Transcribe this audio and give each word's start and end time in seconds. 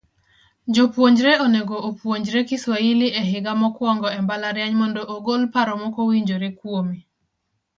Jopuonjre 0.73 1.33
onego 1.45 1.75
opuonjre 1.89 2.39
Kiswahili 2.51 3.07
e 3.19 3.21
higa 3.31 3.53
mokwongo 3.61 4.07
e 4.17 4.19
mbalariany 4.23 4.73
mondo 4.81 5.01
ogol 5.17 5.41
paro 5.53 5.73
mokowinjore 5.81 6.49
kuome. 6.59 6.99